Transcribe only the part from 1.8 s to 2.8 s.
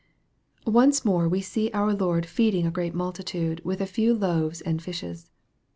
Lord feeding a